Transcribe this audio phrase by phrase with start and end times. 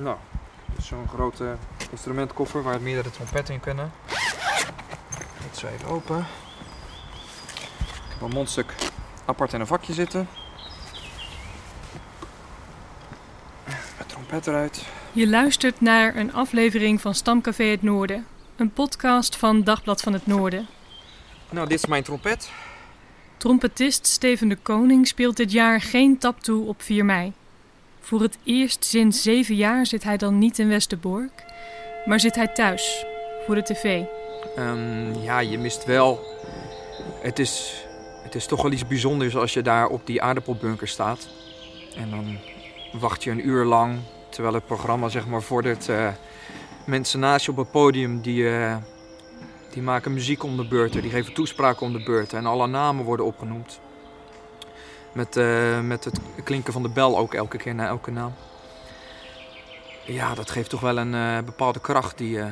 [0.00, 0.16] Nou,
[0.66, 1.56] dit is zo'n grote
[1.90, 3.92] instrumentkoffer waar meerdere trompetten in kunnen.
[5.42, 6.18] Dat is even open.
[7.78, 8.74] Ik heb een mondstuk
[9.24, 10.28] apart in een vakje zitten.
[13.98, 14.86] De trompet eruit.
[15.12, 18.26] Je luistert naar een aflevering van Stamcafé Het Noorden.
[18.56, 20.66] Een podcast van Dagblad van het Noorden.
[21.50, 22.50] Nou, dit is mijn trompet.
[23.36, 27.32] Trompetist Steven de Koning speelt dit jaar geen tap toe op 4 mei.
[28.08, 31.44] Voor het eerst sinds zeven jaar zit hij dan niet in Westerbork,
[32.04, 33.04] maar zit hij thuis
[33.46, 34.02] voor de tv.
[34.56, 36.20] Ehm, ja, je mist wel.
[37.20, 37.84] Het is,
[38.22, 41.28] het is toch wel iets bijzonders als je daar op die aardappelbunker staat.
[41.96, 42.38] En dan
[43.00, 43.98] wacht je een uur lang
[44.28, 45.88] terwijl het programma zeg maar vordert.
[45.88, 46.08] Uh,
[46.86, 48.76] mensen naast je op het podium die, uh,
[49.72, 53.04] die maken muziek om de beurten, die geven toespraken om de beurten en alle namen
[53.04, 53.80] worden opgenoemd.
[55.18, 58.34] Met, uh, met het klinken van de bel ook elke keer na elke naam.
[60.06, 62.46] Ja, dat geeft toch wel een uh, bepaalde kracht die, uh,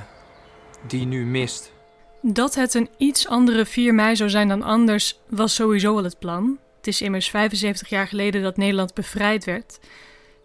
[0.87, 1.73] die nu mist.
[2.21, 6.19] Dat het een iets andere 4 mei zou zijn dan anders, was sowieso al het
[6.19, 6.59] plan.
[6.77, 9.79] Het is immers 75 jaar geleden dat Nederland bevrijd werd.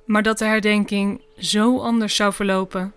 [0.05, 2.94] Maar dat de herdenking zo anders zou verlopen.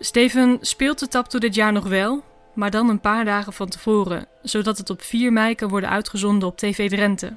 [0.00, 2.22] Steven speelt de tap toe dit jaar nog wel,
[2.58, 6.48] maar dan een paar dagen van tevoren, zodat het op 4 mei kan worden uitgezonden
[6.48, 7.32] op TV Drenthe.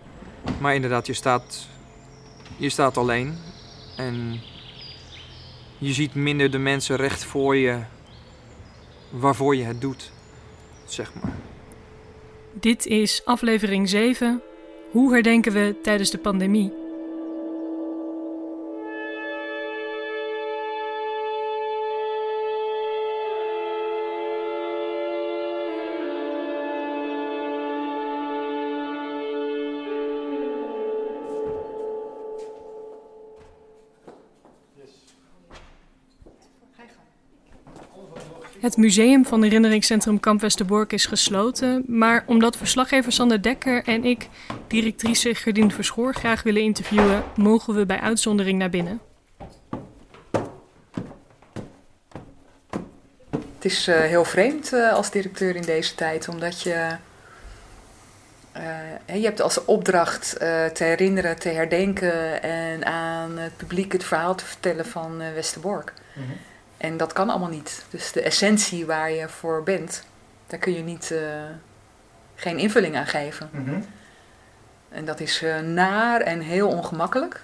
[0.60, 1.68] Maar inderdaad, je staat,
[2.58, 3.38] je staat alleen
[3.98, 4.40] en
[5.78, 7.80] je ziet minder de mensen recht voor je
[9.10, 10.12] waarvoor je het doet,
[10.86, 11.34] zeg maar.
[12.54, 14.42] Dit is aflevering 7.
[14.92, 16.81] Hoe herdenken we tijdens de pandemie?
[38.62, 44.28] Het museum van herinneringscentrum Kamp Westerbork is gesloten, maar omdat verslaggever Sander Dekker en ik
[44.68, 49.02] directrice Gerdien Verschoor graag willen interviewen, mogen we bij uitzondering naar binnen.
[53.56, 56.98] Het is uh, heel vreemd uh, als directeur in deze tijd, omdat je.
[58.58, 60.36] Uh, je hebt als opdracht
[60.74, 65.94] te herinneren, te herdenken en aan het publiek het verhaal te vertellen van Westerbork.
[66.16, 66.38] Mm -hmm.
[66.82, 67.86] En dat kan allemaal niet.
[67.90, 70.04] Dus de essentie waar je voor bent,
[70.48, 71.20] daar kun je niet, uh,
[72.36, 73.50] geen invulling aan geven.
[73.52, 73.86] Mm -hmm.
[74.90, 77.40] En dat is uh, naar en heel ongemakkelijk.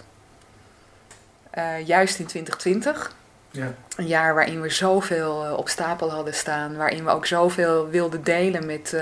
[1.58, 3.16] Uh, juist in 2020.
[3.52, 3.74] Ja.
[3.96, 6.76] Een jaar waarin we zoveel op stapel hadden staan.
[6.76, 8.96] Waarin we ook zoveel wilden delen met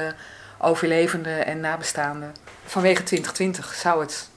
[0.57, 2.33] overlevenden en nabestaanden.
[2.65, 4.29] Vanwege 2020 zou het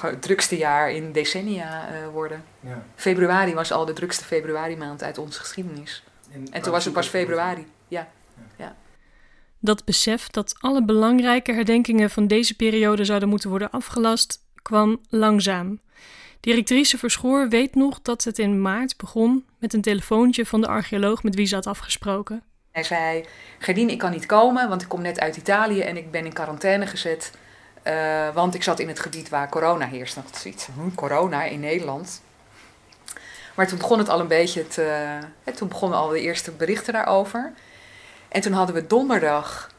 [0.00, 2.44] het drukste jaar in decennia uh, worden.
[2.60, 2.86] Ja.
[2.94, 6.02] Februari was al de drukste februari maand uit onze geschiedenis.
[6.30, 7.66] In en toen was het pas februari.
[7.88, 8.08] Ja.
[8.36, 8.42] ja.
[8.56, 8.76] ja.
[9.58, 15.80] Dat besef dat alle belangrijke herdenkingen van deze periode zouden moeten worden afgelast, kwam langzaam.
[16.40, 21.22] Directrice Verschoor weet nog dat het in maart begon met een telefoontje van de archeoloog
[21.22, 22.42] met wie ze had afgesproken.
[22.70, 23.24] Hij zei:
[23.58, 26.32] Gerdien, ik kan niet komen, want ik kom net uit Italië en ik ben in
[26.32, 27.32] quarantaine gezet.
[27.84, 30.14] Uh, want ik zat in het gebied waar corona heerst.
[30.14, 32.22] Dat zoiets, hm, corona in Nederland.
[33.54, 36.92] Maar toen begon het al een beetje te, hè, toen begonnen al de eerste berichten
[36.92, 37.52] daarover.
[38.28, 39.70] En toen hadden we donderdag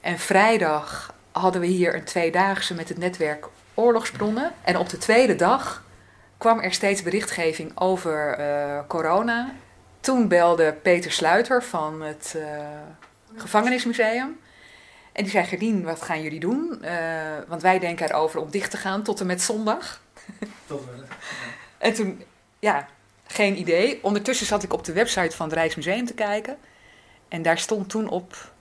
[0.00, 4.52] en vrijdag hadden we hier een tweedaagse met het netwerk oorlogsbronnen.
[4.62, 5.82] En op de tweede dag
[6.38, 9.52] kwam er steeds berichtgeving over uh, corona.
[10.00, 12.44] Toen belde Peter Sluiter van het uh,
[13.36, 14.38] Gevangenismuseum.
[15.14, 16.78] En die zei, Gerdien, wat gaan jullie doen?
[16.82, 16.90] Uh,
[17.48, 20.02] want wij denken erover om dicht te gaan tot en met zondag.
[20.66, 20.94] Tot wel.
[20.94, 21.04] Ja.
[21.78, 22.22] En toen,
[22.58, 22.88] ja,
[23.26, 23.98] geen idee.
[24.02, 26.56] Ondertussen zat ik op de website van het Rijksmuseum te kijken.
[27.28, 28.52] En daar stond toen op,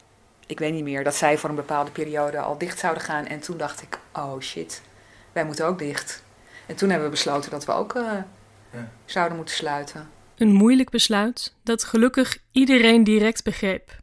[0.46, 3.26] ik weet niet meer, dat zij voor een bepaalde periode al dicht zouden gaan.
[3.26, 4.82] En toen dacht ik, oh shit,
[5.32, 6.24] wij moeten ook dicht.
[6.66, 8.12] En toen hebben we besloten dat we ook uh,
[8.72, 8.90] ja.
[9.06, 10.10] zouden moeten sluiten.
[10.38, 14.02] Een moeilijk besluit dat gelukkig iedereen direct begreep.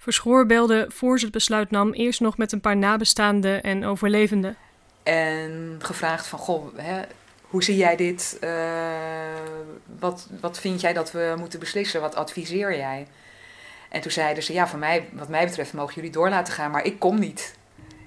[0.00, 4.56] Verschoor belde voor ze het besluit nam eerst nog met een paar nabestaanden en overlevenden.
[5.02, 7.02] En gevraagd van, goh, hè,
[7.42, 8.36] hoe zie jij dit?
[8.40, 8.50] Eh,
[9.98, 12.00] wat, wat vind jij dat we moeten beslissen?
[12.00, 13.06] Wat adviseer jij?
[13.88, 16.70] En toen zeiden ze, ja, van mij, wat mij betreft mogen jullie door laten gaan,
[16.70, 17.54] maar ik kom niet.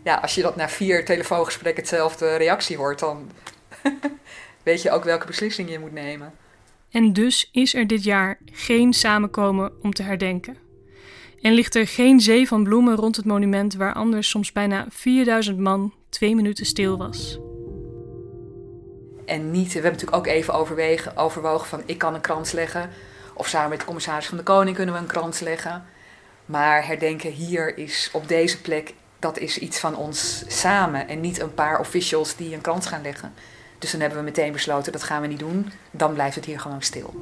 [0.04, 3.31] Ja, als je dat na vier telefoongesprekken hetzelfde reactie hoort, dan
[4.63, 6.34] weet je ook welke beslissing je moet nemen.
[6.92, 10.62] En dus is er dit jaar geen samenkomen om te herdenken.
[11.44, 15.60] En ligt er geen zee van bloemen rond het monument waar anders soms bijna 4000
[15.60, 17.40] man twee minuten stil was.
[19.25, 22.90] En niet, we hebben natuurlijk ook even overwegen, overwogen van ik kan een krans leggen.
[23.34, 25.84] Of samen met de commissaris van de Koning kunnen we een krans leggen.
[26.45, 31.07] Maar herdenken hier is op deze plek, dat is iets van ons samen.
[31.07, 33.34] En niet een paar officials die een krans gaan leggen.
[33.80, 35.72] Dus dan hebben we meteen besloten, dat gaan we niet doen.
[35.92, 37.13] Dan blijft het hier gewoon stil.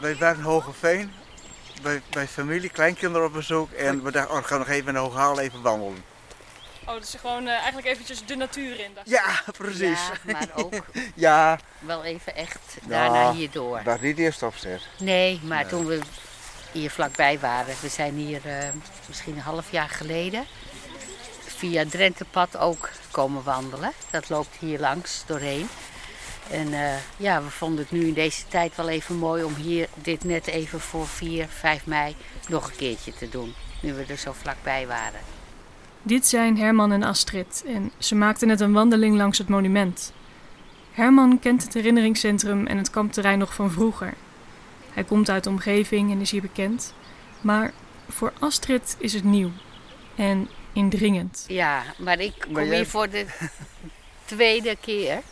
[0.00, 1.12] Wij waren in Hogeveen,
[1.82, 3.70] bij, bij familie, kleinkinderen op bezoek.
[3.70, 6.04] En we dachten, oh, we gaan nog even in Hooghaal even wandelen.
[6.86, 8.90] Oh, dus gewoon uh, eigenlijk eventjes de natuur in.
[9.04, 10.00] Ja, precies.
[10.26, 10.74] Ja, maar ook
[11.14, 11.58] ja.
[11.78, 13.80] wel even echt daarna hierdoor.
[13.84, 14.82] Dat niet eerst opzet.
[14.98, 16.00] Nee, maar toen we
[16.72, 18.68] hier vlakbij waren, we zijn hier uh,
[19.06, 20.46] misschien een half jaar geleden
[21.46, 23.92] via het Drentepad ook komen wandelen.
[24.10, 25.68] Dat loopt hier langs doorheen.
[26.50, 29.88] En uh, ja, we vonden het nu in deze tijd wel even mooi om hier
[29.94, 32.16] dit net even voor 4, 5 mei
[32.48, 33.54] nog een keertje te doen.
[33.82, 35.20] Nu we er zo vlakbij waren.
[36.02, 40.12] Dit zijn Herman en Astrid en ze maakten net een wandeling langs het monument.
[40.92, 44.14] Herman kent het herinneringscentrum en het kampterrein nog van vroeger.
[44.92, 46.94] Hij komt uit de omgeving en is hier bekend.
[47.40, 47.72] Maar
[48.08, 49.50] voor Astrid is het nieuw
[50.16, 51.44] en indringend.
[51.48, 53.26] Ja, maar ik kom hier voor de
[54.24, 55.22] tweede keer.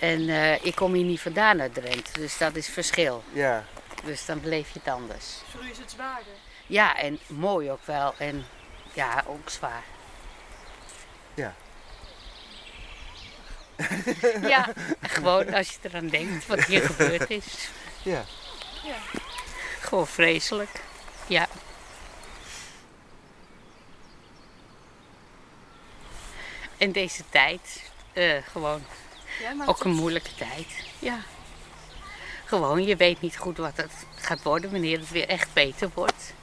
[0.00, 3.22] En uh, ik kom hier niet vandaan uit Drenthe, dus dat is verschil.
[3.32, 3.64] Ja.
[4.04, 5.26] Dus dan beleef je het anders.
[5.50, 6.32] Voor u is het zwaarder?
[6.66, 8.14] Ja, en mooi ook wel.
[8.18, 8.46] En
[8.92, 9.82] ja, ook zwaar.
[11.34, 11.54] Ja.
[14.54, 14.68] ja,
[15.00, 17.68] gewoon als je eraan denkt wat hier gebeurd is.
[18.02, 18.24] Ja.
[18.84, 18.96] ja.
[19.80, 20.80] Gewoon vreselijk.
[21.26, 21.48] Ja.
[26.76, 28.84] En deze tijd, uh, gewoon
[29.66, 30.66] ook een moeilijke tijd.
[30.98, 31.18] Ja.
[32.44, 36.34] Gewoon, je weet niet goed wat het gaat worden wanneer het weer echt beter wordt.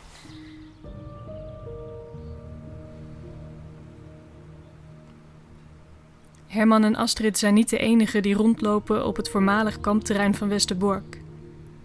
[6.47, 11.17] Herman en Astrid zijn niet de enigen die rondlopen op het voormalig kampterrein van Westerbork.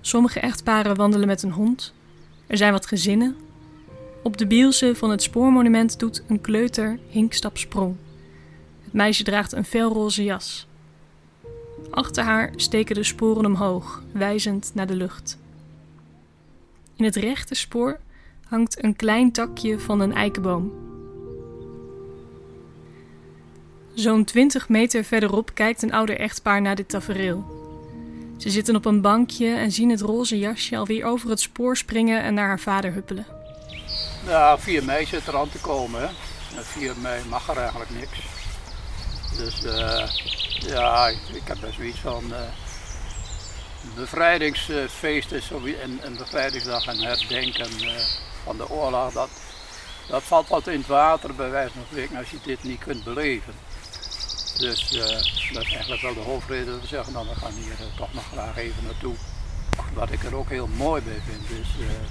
[0.00, 1.94] Sommige echtparen wandelen met een hond.
[2.46, 3.36] Er zijn wat gezinnen.
[4.22, 7.96] Op de bielse van het spoormonument doet een kleuter hinkstapsprong.
[8.84, 10.68] Het meisje draagt een felroze jas.
[11.90, 15.38] Achter haar steken de sporen omhoog, wijzend naar de lucht.
[16.96, 17.98] In het rechte spoor
[18.48, 20.72] hangt een klein takje van een eikenboom.
[23.94, 27.58] Zo'n 20 meter verderop kijkt een ouder echtpaar naar dit tafereel.
[28.38, 32.22] Ze zitten op een bankje en zien het roze jasje alweer over het spoor springen
[32.22, 33.26] en naar haar vader huppelen.
[34.26, 36.00] Nou, 4 mei zit er aan te komen.
[36.00, 36.08] Hè?
[36.62, 38.18] 4 mei mag er eigenlijk niks.
[39.36, 40.08] Dus uh,
[40.66, 42.36] ja, ik heb best zoiets van uh,
[43.94, 45.50] bevrijdingsfeest is
[45.82, 47.94] en, en bevrijdingsdag en herdenken uh,
[48.44, 49.12] van de oorlog.
[49.12, 49.28] Dat,
[50.08, 53.04] dat valt wat in het water bij wijze van spreken als je dit niet kunt
[53.04, 53.54] beleven.
[54.58, 55.00] Dus uh,
[55.52, 58.24] dat is eigenlijk wel de hoofdreden dat we zeggen, nou we gaan hier toch nog
[58.32, 59.14] graag even naartoe.
[59.94, 61.68] Wat ik er ook heel mooi bij vind is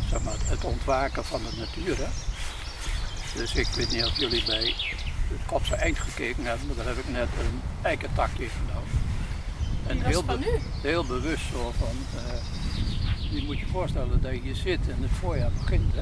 [0.09, 1.97] zeg maar, het ontwaken van de natuur.
[3.35, 4.75] Dus ik weet niet of jullie bij
[5.29, 9.07] het kopse eind gekeken hebben, maar daar heb ik net een eikentakje genomen.
[9.87, 10.59] En heel, van nu?
[10.81, 15.11] heel bewust zo van, uh, je moet je voorstellen dat je hier zit en het
[15.19, 15.93] voorjaar begint.
[15.93, 16.01] Hè?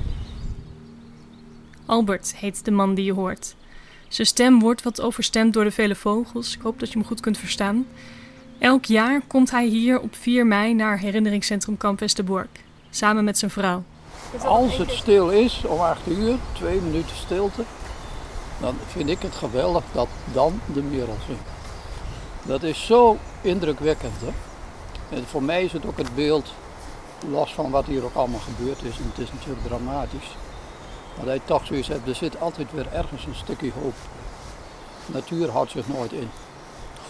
[1.86, 3.56] Albert heet de man die je hoort.
[4.08, 6.56] Zijn stem wordt wat overstemd door de vele vogels.
[6.56, 7.86] Ik hoop dat je hem goed kunt verstaan.
[8.60, 12.64] Elk jaar komt hij hier op 4 mei naar herinneringscentrum Kamp Westerbork.
[12.90, 13.84] Samen met zijn vrouw.
[14.44, 17.64] Als het stil is om 8 uur, twee minuten stilte,
[18.60, 21.50] dan vind ik het geweldig dat dan de merel zingt.
[22.44, 24.22] Dat is zo indrukwekkend.
[24.22, 24.32] Hè?
[25.16, 26.54] En voor mij is het ook het beeld,
[27.30, 30.36] los van wat hier ook allemaal gebeurd is, en het is natuurlijk dramatisch.
[31.16, 33.96] Maar dat toch zoiets hebt, er zit altijd weer ergens een stukje hoop.
[35.06, 36.30] natuur houdt zich nooit in.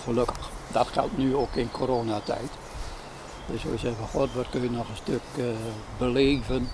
[0.04, 0.50] Gelukkig.
[0.68, 2.50] Dat geldt nu ook in coronatijd.
[3.46, 5.46] Dus we zeggen, god, wat kun je nog een stuk uh,
[5.98, 6.70] beleven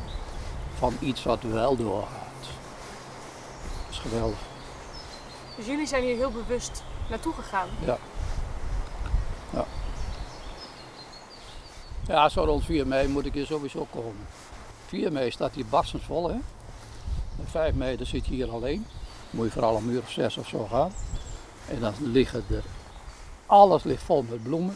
[0.77, 2.42] van iets wat wel doorgaat.
[2.42, 4.52] Dat is geweldig.
[5.57, 7.67] Dus jullie zijn hier heel bewust naartoe gegaan?
[7.86, 7.98] Ja.
[9.50, 9.65] Ja.
[12.07, 14.27] Ja, zo rond 4 mei moet ik hier sowieso komen.
[14.86, 16.36] 4 mei staat hier barstensvol, hè.
[17.45, 18.86] 5 mei, zit je hier alleen.
[19.29, 20.91] Moet je vooral een uur of zes of zo gaan.
[21.69, 22.63] En dan liggen er,
[23.45, 24.75] alles ligt vol met bloemen.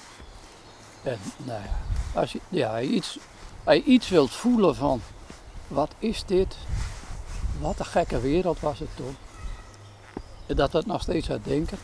[1.03, 1.79] En nou ja,
[2.19, 3.19] als je, ja, iets,
[3.63, 5.01] als je iets wilt voelen van,
[5.67, 6.55] wat is dit?
[7.59, 9.17] Wat een gekke wereld was het toen.
[10.47, 11.77] Dat het nog steeds uit denken.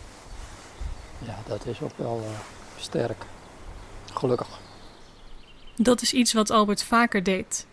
[1.19, 2.37] Ja, dat is ook wel uh,
[2.77, 3.25] sterk.
[4.13, 4.47] Gelukkig.
[5.75, 7.65] Dat is iets wat Albert vaker deed.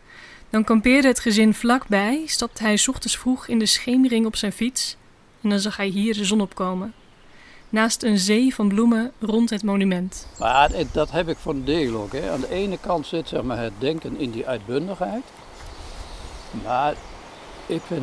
[0.50, 4.96] Dan kampeerde het gezin vlakbij, stapte hij ochtends vroeg in de schemering op zijn fiets
[5.40, 6.94] en dan zag hij hier de zon opkomen.
[7.68, 10.26] Naast een zee van bloemen rond het monument.
[10.38, 12.12] Maar dat heb ik voor een deel ook.
[12.12, 12.30] Hè.
[12.30, 15.22] Aan de ene kant zit zeg maar, het denken in die uitbundigheid.
[16.64, 16.94] Maar
[17.66, 18.02] ik vind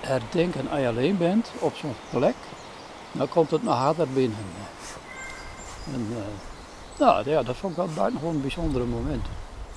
[0.00, 2.34] herdenken als je alleen bent op zo'n plek,
[3.12, 4.38] dan komt het nog harder binnen.
[5.92, 6.16] En, uh,
[6.98, 9.26] nou ja, dat vond ik wel buitengewoon een bijzondere moment.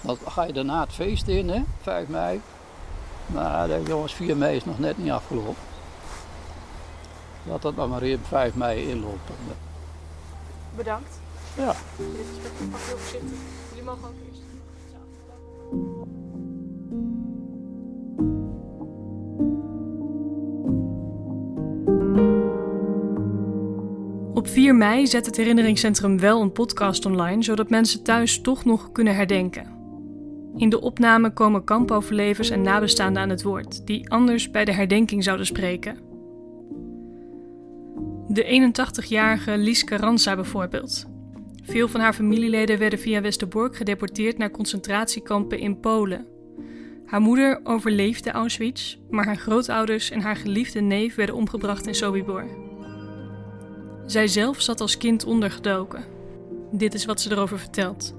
[0.01, 2.41] Dan ga je daarna het feest in, hè, 5 mei.
[3.25, 5.55] Maar denk jongens, 4 mei is nog net niet afgelopen.
[7.43, 9.29] Dat dat maar in 5 mei inloopt.
[10.75, 11.19] Bedankt.
[11.55, 11.73] Ja.
[13.69, 14.41] Jullie mogen ook eerst.
[24.33, 28.91] Op 4 mei zet het herinneringscentrum wel een podcast online, zodat mensen thuis toch nog
[28.91, 29.79] kunnen herdenken.
[30.55, 35.23] In de opname komen kampoverlevers en nabestaanden aan het woord, die anders bij de herdenking
[35.23, 35.97] zouden spreken.
[38.27, 41.05] De 81-jarige Lies Carranza bijvoorbeeld.
[41.63, 46.25] Veel van haar familieleden werden via Westerbork gedeporteerd naar concentratiekampen in Polen.
[47.05, 52.70] Haar moeder overleefde Auschwitz, maar haar grootouders en haar geliefde neef werden omgebracht in Sobibor.
[54.11, 56.03] Zij zelf zat als kind ondergedoken.
[56.71, 58.13] Dit is wat ze erover vertelt.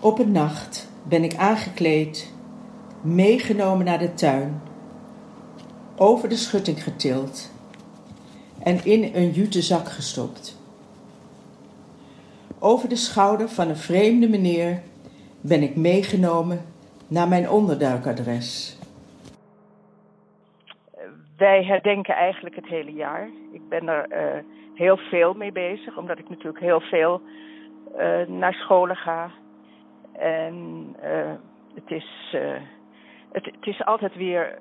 [0.00, 2.32] Op een nacht ben ik aangekleed,
[3.00, 4.60] meegenomen naar de tuin,
[5.96, 7.50] over de schutting getild
[8.58, 10.56] en in een jute zak gestopt.
[12.58, 14.82] Over de schouder van een vreemde meneer
[15.40, 16.64] ben ik meegenomen
[17.08, 18.76] naar mijn onderduikadres.
[21.36, 23.28] Wij herdenken eigenlijk het hele jaar.
[23.52, 24.42] Ik ben er uh,
[24.74, 27.20] heel veel mee bezig, omdat ik natuurlijk heel veel
[27.98, 29.30] uh, naar scholen ga.
[30.12, 30.54] En
[31.04, 31.32] uh,
[31.74, 32.36] het, is,
[33.32, 34.58] het, het, is altijd weer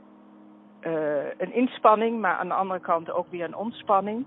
[1.37, 4.25] een inspanning, maar aan de andere kant ook weer een ontspanning.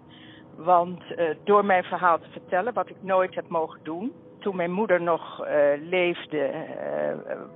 [0.56, 1.02] Want
[1.44, 5.46] door mijn verhaal te vertellen, wat ik nooit heb mogen doen, toen mijn moeder nog
[5.80, 6.50] leefde,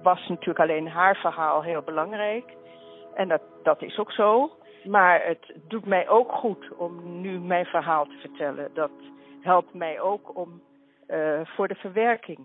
[0.03, 2.57] was natuurlijk alleen haar verhaal heel belangrijk.
[3.15, 4.51] En dat, dat is ook zo.
[4.85, 8.71] Maar het doet mij ook goed om nu mijn verhaal te vertellen.
[8.75, 8.91] Dat
[9.41, 10.63] helpt mij ook om
[11.09, 12.39] uh, voor de verwerking.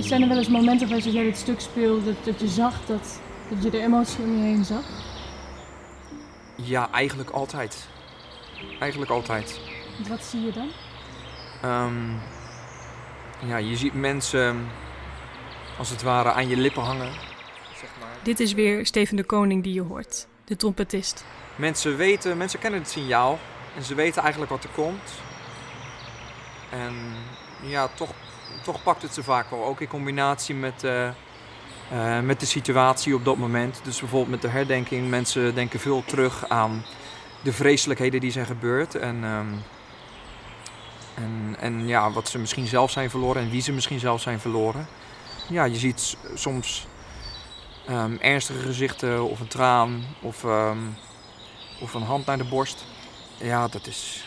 [0.00, 3.22] Zijn er wel eens momenten waar je het stuk speelde dat, dat je zag dat,
[3.50, 4.84] dat je de emotie om je heen zag?
[6.56, 7.88] Ja, eigenlijk altijd.
[8.80, 9.75] Eigenlijk altijd.
[10.08, 10.70] Wat zie je dan?
[11.70, 12.20] Um,
[13.38, 14.68] ja, je ziet mensen
[15.78, 17.12] als het ware aan je lippen hangen.
[17.76, 18.08] Zeg maar.
[18.22, 21.24] Dit is weer Steven de Koning die je hoort, de trompetist.
[21.56, 23.38] Mensen weten, mensen kennen het signaal
[23.76, 25.10] en ze weten eigenlijk wat er komt.
[26.70, 26.94] En
[27.62, 28.10] ja, toch,
[28.62, 29.64] toch pakt het ze vaak wel.
[29.64, 31.08] Ook in combinatie met, uh,
[31.92, 33.80] uh, met de situatie op dat moment.
[33.84, 35.08] Dus bijvoorbeeld met de herdenking.
[35.08, 36.84] Mensen denken veel terug aan
[37.42, 38.94] de vreselijkheden die zijn gebeurd.
[38.94, 39.62] En um,
[41.16, 44.40] en, en ja, wat ze misschien zelf zijn verloren en wie ze misschien zelf zijn
[44.40, 44.86] verloren.
[45.48, 46.86] Ja, je ziet soms
[47.90, 50.96] um, ernstige gezichten of een traan of, um,
[51.80, 52.84] of een hand naar de borst.
[53.38, 54.24] Ja, dat is,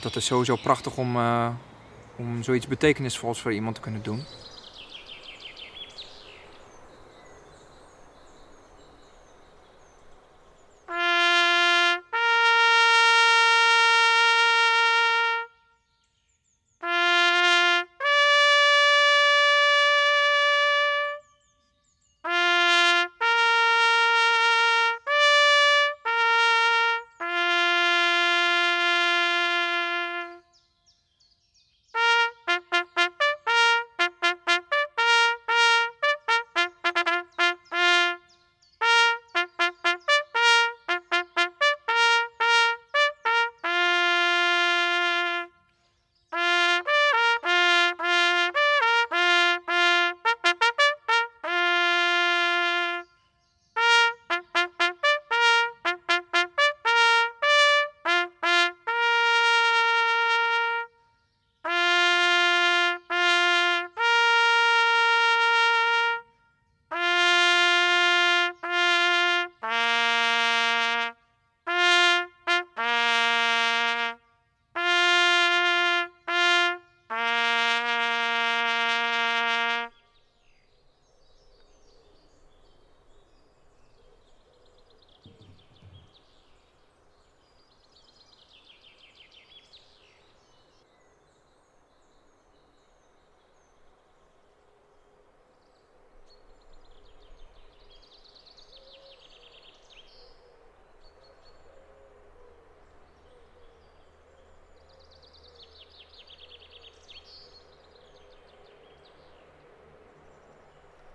[0.00, 1.48] dat is sowieso prachtig om, uh,
[2.16, 4.24] om zoiets betekenisvols voor iemand te kunnen doen.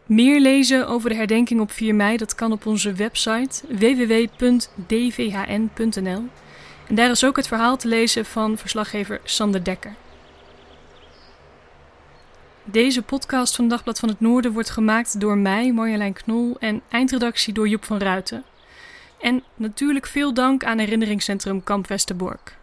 [0.09, 4.77] Meer lezen over de herdenking op 4 mei, dat kan op onze website www.dvhn.nl.
[6.87, 9.95] En daar is ook het verhaal te lezen van verslaggever Sander Dekker.
[12.63, 17.53] Deze podcast van Dagblad van het Noorden wordt gemaakt door mij, Marjolein Knol, en eindredactie
[17.53, 18.43] door Joep van Ruiten.
[19.19, 22.58] En natuurlijk veel dank aan herinneringscentrum Kamp Westerbork.